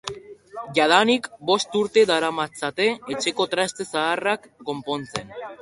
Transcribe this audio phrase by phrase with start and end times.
[0.77, 5.33] Jadanik bost urte daramatzate etxeko traste zaharrak konpontzen.